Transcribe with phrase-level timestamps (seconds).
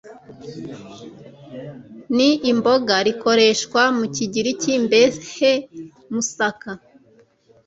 [2.15, 5.51] Ni imboga rikoreshwa mu Kigiriki mbehe
[6.11, 6.69] Moussaka